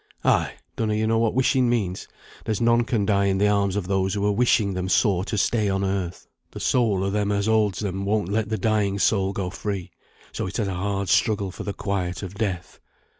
"Ay; 0.25 0.53
donno 0.77 0.95
ye 0.95 1.05
know 1.05 1.19
what 1.19 1.35
wishing 1.35 1.69
means? 1.69 2.07
There's 2.45 2.59
none 2.59 2.85
can 2.85 3.05
die 3.05 3.25
in 3.25 3.37
the 3.37 3.47
arms 3.47 3.75
of 3.75 3.85
those 3.87 4.15
who 4.15 4.25
are 4.25 4.31
wishing 4.31 4.73
them 4.73 4.89
sore 4.89 5.23
to 5.25 5.37
stay 5.37 5.69
on 5.69 5.83
earth. 5.83 6.25
The 6.49 6.59
soul 6.59 7.03
o' 7.03 7.11
them 7.11 7.31
as 7.31 7.45
holds 7.45 7.77
them 7.81 8.03
won't 8.03 8.27
let 8.29 8.49
the 8.49 8.57
dying 8.57 8.97
soul 8.97 9.31
go 9.31 9.51
free; 9.51 9.91
so 10.31 10.47
it 10.47 10.57
has 10.57 10.67
a 10.67 10.73
hard 10.73 11.07
struggle 11.07 11.51
for 11.51 11.61
the 11.63 11.73
quiet 11.73 12.23
of 12.23 12.33
death. 12.33 12.79